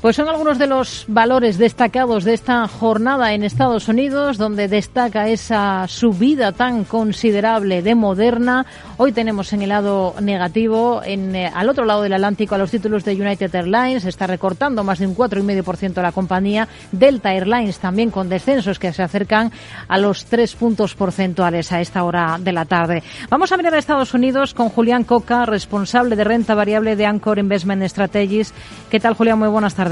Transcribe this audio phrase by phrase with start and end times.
[0.00, 5.28] Pues son algunos de los valores destacados de esta jornada en Estados Unidos, donde destaca
[5.28, 8.64] esa subida tan considerable de Moderna.
[8.96, 12.70] Hoy tenemos en el lado negativo, en, eh, al otro lado del Atlántico, a los
[12.70, 16.68] títulos de United Airlines, está recortando más de un 4,5% la compañía.
[16.92, 19.50] Delta Airlines también con descensos que se acercan
[19.88, 23.02] a los 3 puntos porcentuales a esta hora de la tarde.
[23.30, 27.40] Vamos a mirar a Estados Unidos con Julián Coca, responsable de renta variable de Anchor
[27.40, 28.54] Investment Strategies.
[28.90, 29.40] ¿Qué tal, Julián?
[29.40, 29.87] Muy buenas tardes.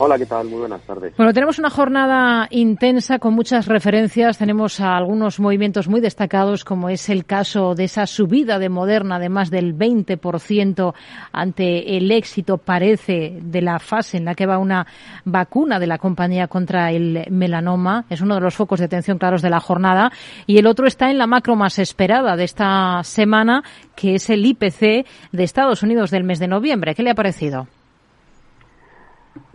[0.00, 0.46] Hola, ¿qué tal?
[0.46, 1.12] Muy buenas tardes.
[1.16, 4.38] Bueno, tenemos una jornada intensa con muchas referencias.
[4.38, 9.28] Tenemos algunos movimientos muy destacados, como es el caso de esa subida de Moderna de
[9.28, 10.94] más del 20%
[11.32, 14.86] ante el éxito, parece, de la fase en la que va una
[15.24, 18.04] vacuna de la compañía contra el melanoma.
[18.08, 20.12] Es uno de los focos de atención claros de la jornada.
[20.46, 23.64] Y el otro está en la macro más esperada de esta semana,
[23.96, 26.94] que es el IPC de Estados Unidos del mes de noviembre.
[26.94, 27.66] ¿Qué le ha parecido?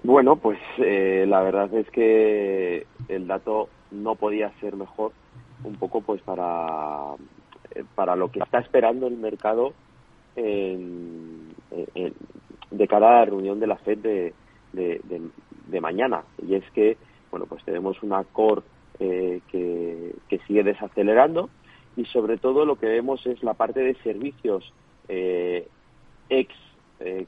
[0.04, 5.12] Bueno, pues eh, la verdad es que el dato no podía ser mejor,
[5.63, 7.16] un poco pues para,
[7.74, 9.74] eh, para lo que está esperando el mercado
[10.35, 11.54] en,
[12.72, 14.34] de cara a la reunión de la FED de,
[14.74, 16.24] de, mañana.
[16.46, 16.98] Y es que,
[17.32, 18.62] bueno, pues tenemos una core
[19.00, 21.50] eh, que, que sigue desacelerando
[21.96, 24.72] y sobre todo lo que vemos es la parte de servicios
[26.29, 26.54] ex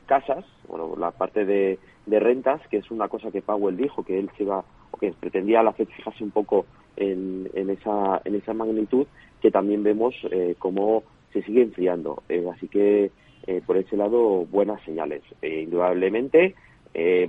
[0.05, 4.19] casas, bueno, la parte de de rentas, que es una cosa que Powell dijo, que
[4.19, 8.35] él se iba, o que pretendía la FED fijarse un poco en, en, esa, en
[8.35, 9.07] esa magnitud,
[9.41, 12.23] que también vemos eh, cómo se sigue enfriando.
[12.29, 13.11] Eh, así que,
[13.47, 15.23] eh, por ese lado, buenas señales.
[15.41, 16.55] Eh, indudablemente,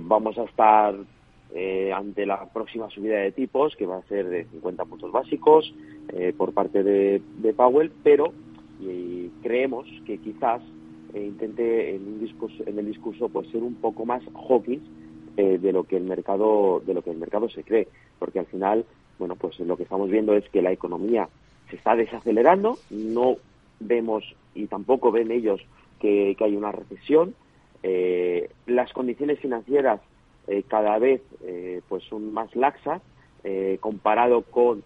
[0.01, 0.95] vamos a estar
[1.93, 5.73] ante la próxima subida de tipos, que va a ser de 50 puntos básicos
[6.37, 8.31] por parte de Powell, pero
[9.41, 10.61] creemos que quizás
[11.25, 14.81] intente en un discurso en el discurso pues ser un poco más hawkish
[15.37, 17.87] eh, de lo que el mercado de lo que el mercado se cree.
[18.19, 18.85] Porque al final
[19.19, 21.29] bueno pues lo que estamos viendo es que la economía
[21.69, 22.77] se está desacelerando.
[22.89, 23.37] No
[23.79, 24.23] vemos
[24.55, 25.61] y tampoco ven ellos
[25.99, 27.35] que, hay una recesión.
[27.83, 30.01] Eh, las condiciones financieras
[30.47, 31.21] eh, cada vez
[31.87, 33.01] pues son más laxas
[33.79, 34.83] comparado con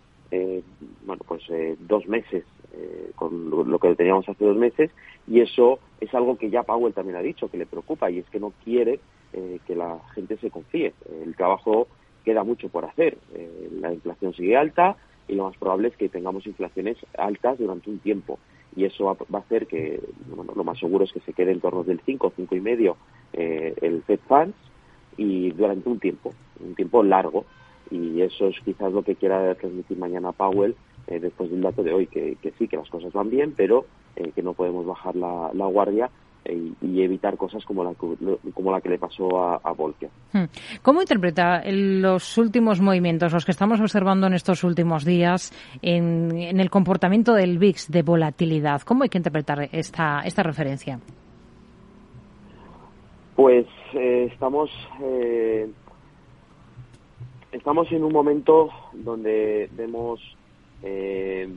[1.06, 1.44] bueno pues
[1.80, 2.44] dos meses
[2.74, 4.92] eh, con lo, que teníamos hace dos meses
[5.28, 8.30] y eso es algo que ya Powell también ha dicho que le preocupa y es
[8.30, 9.00] que no quiere
[9.34, 10.94] eh, que la gente se confíe.
[11.24, 11.88] El trabajo
[12.24, 13.18] queda mucho por hacer.
[13.34, 14.96] Eh, la inflación sigue alta
[15.28, 18.40] y lo más probable es que tengamos inflaciones altas durante un tiempo
[18.74, 20.00] y eso va, a hacer que
[20.56, 22.96] lo más seguro es que se quede en torno del 5, 5 y medio
[23.34, 24.56] el Fed Funds
[25.18, 27.44] y durante un tiempo, un tiempo largo
[27.90, 30.76] y eso es quizás lo que quiera transmitir mañana Powell
[31.12, 33.86] eh, después del dato de hoy, que, sí, que las cosas van bien, pero
[34.16, 36.10] eh, que no podemos bajar la, guardia
[36.46, 40.10] eh, y evitar cosas como la, como la que le pasó a, a Volker.
[40.32, 40.46] Hmm.
[40.82, 45.52] ¿Cómo interpreta los últimos movimientos, los que estamos observando en estos últimos días,
[45.82, 48.82] en, el comportamiento del VIX de volatilidad?
[48.84, 50.98] ¿Cómo hay que interpretar esta, esta referencia?
[53.36, 54.70] Pues estamos
[57.52, 60.22] estamos en un momento donde vemos
[60.84, 61.48] eh,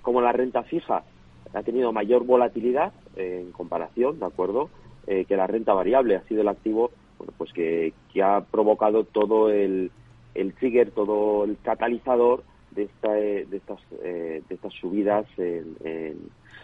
[0.00, 1.04] como la renta fija
[1.52, 4.70] ha tenido mayor volatilidad eh, en comparación, ¿de acuerdo?
[5.06, 9.50] Eh, que la renta variable ha sido el activo bueno, pues que, ha provocado todo
[9.50, 9.90] el,
[10.34, 15.76] el, trigger, todo el catalizador de, esta, de, estas, de estas subidas en,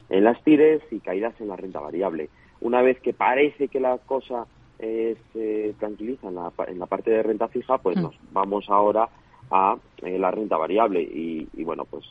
[0.08, 2.30] en, las tires y caídas en la renta variable.
[2.60, 4.46] Una vez que parece que la cosa
[4.78, 8.02] se tranquiliza en la, en la parte de renta fija, pues mm.
[8.02, 9.08] nos vamos ahora
[9.50, 12.04] a eh, la renta variable y, bueno, pues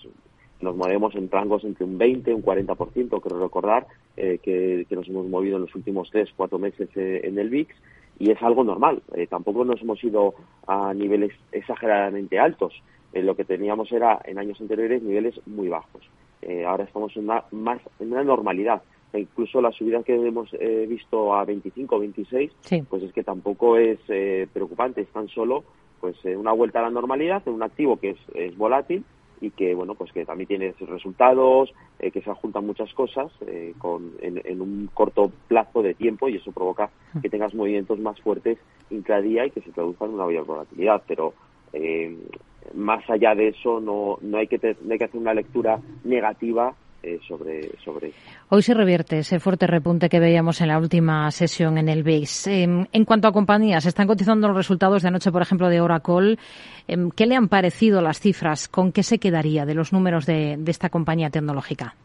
[0.62, 5.08] nos movemos en rangos entre un 20 y un 40%, quiero recordar eh, que, nos
[5.08, 7.76] hemos movido en los últimos tres, cuatro meses eh, en el VIX
[8.20, 9.04] y es algo normal.
[9.30, 10.34] tampoco nos hemos ido
[10.66, 12.74] a niveles exageradamente altos.
[13.14, 16.02] lo que teníamos era en años anteriores niveles muy bajos.
[16.66, 18.82] ahora estamos en una, más, en una normalidad.
[19.14, 20.50] E incluso la subida que hemos
[20.88, 22.52] visto a 25 o 26,
[22.90, 24.00] pues es que tampoco es
[24.52, 25.64] preocupante, es tan solo
[26.00, 29.04] pues eh, una vuelta a la normalidad en un activo que es, volátil
[29.40, 33.74] y que bueno pues que también tiene resultados eh, que se juntan muchas cosas eh,
[33.78, 36.90] con, en, un corto plazo de tiempo y eso provoca
[37.22, 38.58] que tengas movimientos más fuertes
[38.90, 41.04] intradía y que se traduzcan en una mayor volatilidad.
[41.08, 41.34] Pero
[42.74, 46.74] más allá de eso no, no hay que no hay que hacer una lectura negativa
[47.08, 48.12] eh, sobre, sobre
[48.50, 52.48] Hoy se revierte ese fuerte repunte que veíamos en la última sesión en el VIX.
[52.48, 56.38] Em, en cuanto a compañías, están cotizando los resultados de anoche, por ejemplo, de Oracle.
[56.86, 58.68] Em, ¿Qué le han parecido las cifras?
[58.68, 61.96] ¿Con qué se quedaría de los números de, esta compañía tecnológica?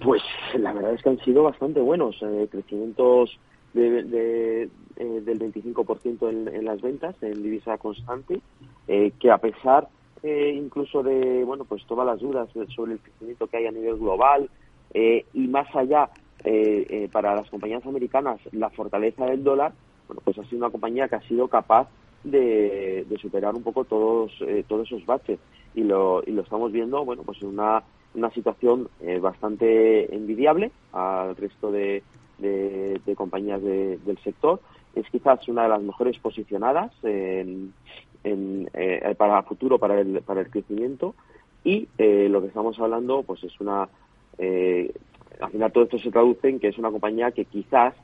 [0.00, 0.22] Pues
[0.58, 3.38] la verdad es que han sido bastante buenos, eh, crecimientos
[3.72, 8.40] de, del 25% en, en las ventas en divisa constante,
[8.86, 9.88] que a pesar
[10.22, 14.48] incluso de bueno pues todas las dudas sobre el crecimiento que hay a nivel global
[14.92, 16.08] y más allá
[17.12, 19.72] para las compañías americanas la fortaleza del dólar,
[20.06, 21.88] bueno pues ha sido una compañía que ha sido capaz
[22.24, 25.38] de, superar un poco todos eh, todos esos baches.
[25.74, 27.82] Y lo, y lo estamos viendo bueno pues en una,
[28.14, 32.02] una situación eh, bastante envidiable al resto de,
[32.38, 34.60] de, compañías del sector.
[34.94, 37.72] Es quizás una de las mejores posicionadas en,
[38.24, 41.14] en, eh, para futuro para el para el crecimiento
[41.64, 43.88] y lo que estamos hablando pues es una
[45.40, 47.94] al final todo esto se traduce en que es una compañía que quizás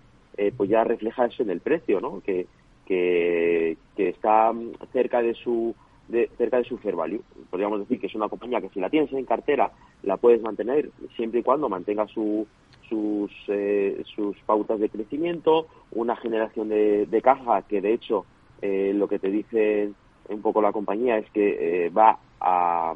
[0.57, 2.47] pues ya refleja eso en el precio no que
[2.85, 4.53] que, está
[4.93, 5.75] cerca de su
[6.09, 7.23] de, cerca de su fair value.
[7.51, 9.73] Podríamos decir que es una compañía que si la tienes en cartera
[10.03, 12.47] la puedes mantener siempre y cuando mantenga su,
[12.89, 18.27] sus, eh, sus pautas de crecimiento, una generación de, de caja que de hecho
[18.61, 19.93] eh, lo que te dice
[20.29, 22.95] un poco la compañía es que eh, va a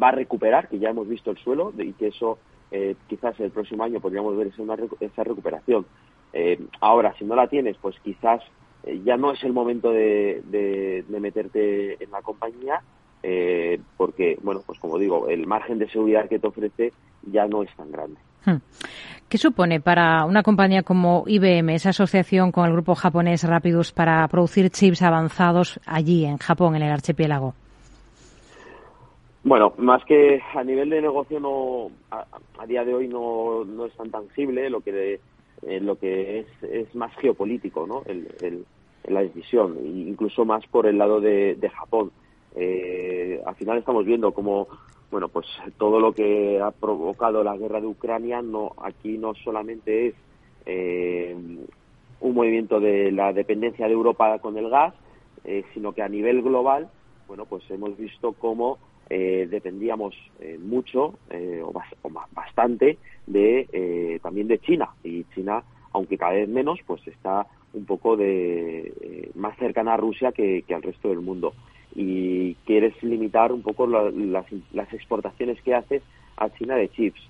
[0.00, 2.38] va a recuperar, que ya hemos visto el suelo y que eso
[3.08, 4.62] quizás el próximo año podríamos ver esa,
[5.00, 5.84] esa recuperación.
[6.80, 8.40] ahora, si no la tienes, pues quizás
[8.84, 12.82] eh, ya no es el momento de, meterte en la compañía
[13.22, 16.92] eh, porque, bueno, pues como digo, el margen de seguridad que te ofrece
[17.30, 18.18] ya no es tan grande.
[18.44, 18.56] Hmm.
[19.30, 24.26] ¿Qué supone para una compañía como IBM esa asociación con el grupo japonés Rapidus para
[24.26, 27.54] producir chips avanzados allí en Japón, en el archipiélago?
[29.44, 33.92] Bueno, más que a nivel de negocio no a, día de hoy no, no es
[33.92, 35.20] tan tangible lo que
[35.62, 38.02] eh, lo que es, es más geopolítico, ¿no?
[38.06, 38.64] El,
[39.04, 42.10] la decisión, incluso más por el lado de, de Japón.
[42.56, 44.66] Eh, al final estamos viendo como
[45.10, 45.46] bueno pues
[45.78, 50.14] todo lo que ha provocado la guerra de Ucrania no aquí no solamente es
[50.66, 51.34] eh,
[52.20, 54.94] un movimiento de la dependencia de Europa con el gas
[55.44, 56.88] eh, sino que a nivel global
[57.26, 58.78] bueno pues hemos visto cómo
[59.12, 61.72] eh, dependíamos eh, mucho eh, o,
[62.32, 62.96] bastante
[63.26, 64.90] de también de China.
[65.02, 70.30] Y China aunque cada vez menos pues está un poco de más cercana a Rusia
[70.30, 71.54] que, al resto del mundo
[71.94, 76.02] y quieres limitar un poco las, exportaciones que haces
[76.36, 77.20] a China de chips.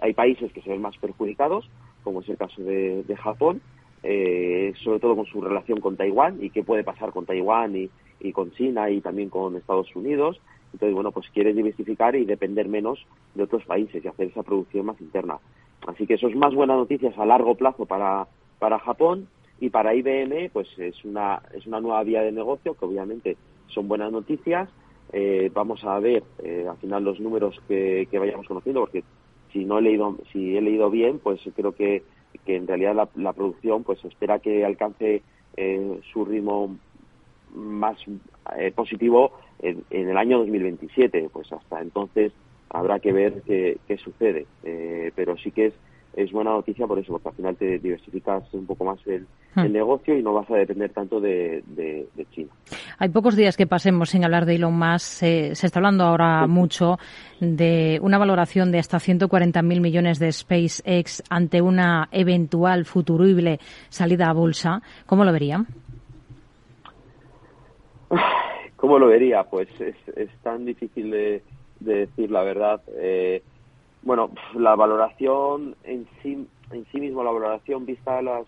[0.00, 1.68] hay países que se ven más perjudicados,
[2.02, 3.60] como es el caso de, Japón,
[4.02, 8.32] sobre todo con su relación con Taiwán y qué puede pasar con Taiwán y, y
[8.32, 10.40] con China y también con Estados Unidos.
[10.72, 13.04] Entonces, bueno, pues quiere diversificar y depender menos
[13.34, 15.38] de otros países y hacer esa producción más interna.
[15.86, 19.28] Así que eso es más buenas noticias a largo plazo para, para Japón
[19.60, 23.36] y para IBM, pues es una, es una nueva vía de negocio que obviamente
[23.70, 24.68] son buenas noticias.
[25.12, 29.02] Eh, vamos a ver eh, al final los números que, vayamos conociendo, porque
[29.52, 32.04] si no he leído, si he leído bien, pues creo que,
[32.46, 35.22] que en realidad la, la producción pues espera que alcance
[35.56, 36.76] eh, su ritmo
[37.54, 37.98] más
[38.56, 41.30] eh, positivo en, el año 2027.
[41.32, 42.32] Pues hasta entonces
[42.68, 44.46] habrá que ver qué, sucede.
[44.62, 45.74] Eh, pero sí que es,
[46.14, 49.72] es buena noticia por eso, porque al final te diversificas un poco más el, hmm.
[49.72, 51.62] negocio y no vas a depender tanto de,
[52.32, 52.50] China.
[52.98, 55.00] Hay pocos días que pasemos sin hablar de Elon Musk.
[55.00, 56.98] se está hablando ahora mucho
[57.40, 63.58] de una valoración de hasta 140.000 millones de SpaceX ante una eventual futurible
[63.88, 64.82] salida a bolsa.
[65.06, 65.66] ¿Cómo lo verían?
[68.76, 69.44] ¿Cómo lo vería?
[69.44, 71.42] Pues es, es tan difícil de,
[71.80, 72.80] decir la verdad.
[72.96, 73.42] Eh,
[74.02, 78.46] bueno, la valoración en sí, en sí mismo, la valoración vista las,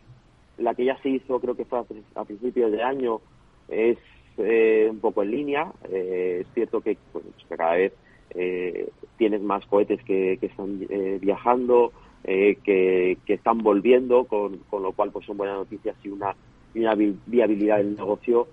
[0.58, 3.20] la que ya se hizo, creo que fue a, principios de año,
[3.68, 3.98] es
[4.38, 5.72] eh, un poco en línea.
[5.90, 7.92] Eh, es cierto que, pues, cada vez
[9.18, 10.80] tienes más cohetes que, que están
[11.20, 11.92] viajando,
[12.24, 16.34] que, que, están volviendo, con, con, lo cual pues son buenas noticias y una,
[16.72, 18.48] y una viabilidad del negocio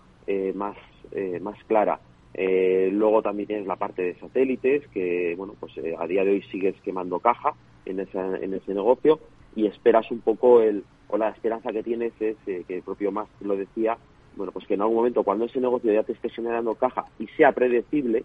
[0.56, 0.75] más
[1.12, 2.00] eh, más clara.
[2.34, 6.32] Eh, luego también tienes la parte de satélites, que bueno, pues eh, a día de
[6.32, 7.54] hoy sigues quemando caja
[7.86, 9.20] en, en ese negocio
[9.56, 13.28] y esperas un poco el, o la esperanza que tienes es que el propio más
[13.42, 13.98] lo decía,
[14.36, 17.28] bueno, pues que en algún momento cuando ese negocio ya te esté generando caja y
[17.28, 18.24] sea predecible,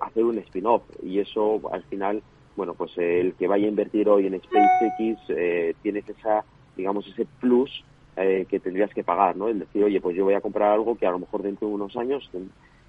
[0.00, 2.22] hacer un spin-off y eso al final,
[2.54, 6.44] bueno, pues el que vaya a invertir hoy en SpaceX tienes esa,
[6.76, 7.84] digamos, ese plus
[8.18, 9.48] eh, que tendrías que pagar, ¿no?
[9.48, 11.74] El decir, oye, pues yo voy a comprar algo que a lo mejor dentro de
[11.74, 12.30] unos años,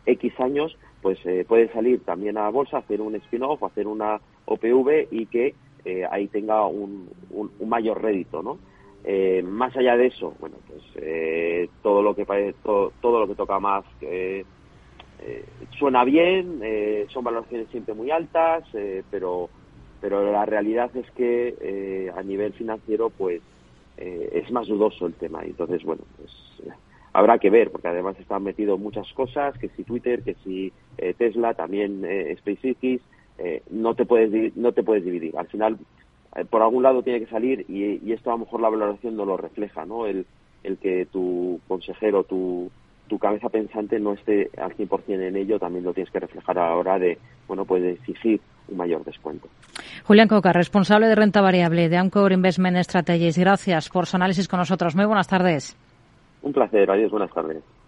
[0.07, 5.07] X años, pues eh, puede salir también a bolsa, hacer un spin-off, hacer una OPV
[5.11, 5.53] y que
[5.85, 8.57] eh, ahí tenga un, un, mayor rédito, ¿no?
[9.43, 12.25] más allá de eso, bueno, pues todo lo que
[12.61, 13.85] todo, todo lo que toca más
[15.79, 16.59] suena bien,
[17.07, 18.65] son valoraciones siempre muy altas,
[19.09, 19.49] pero
[20.01, 23.41] pero la realidad es que a nivel financiero, pues
[23.95, 25.41] es más dudoso el tema.
[25.45, 26.29] Entonces, bueno, pues
[27.17, 30.71] habrá que ver, porque además están metidos muchas cosas, que si Twitter, que si
[31.17, 32.05] Tesla, también
[32.37, 33.01] SpaceX,
[33.71, 35.35] no te puedes no te puedes dividir.
[35.35, 35.77] Al final,
[36.49, 39.25] por algún lado tiene que salir y, y, esto a lo mejor la valoración no
[39.25, 40.05] lo refleja, ¿no?
[40.05, 40.25] El,
[40.63, 42.69] el que tu consejero, tu,
[43.07, 46.69] tu cabeza pensante no esté al 100% en ello, también lo tienes que reflejar a
[46.69, 49.47] la hora de, bueno, pues exigir un mayor descuento.
[50.03, 53.37] Julián Coca, responsable de renta variable de Anchor Investment Strategies.
[53.37, 54.95] Gracias por su análisis con nosotros.
[54.95, 55.77] Muy buenas tardes.
[56.47, 56.89] Un placer.
[56.89, 57.11] Adiós.
[57.11, 57.61] Buenas tardes.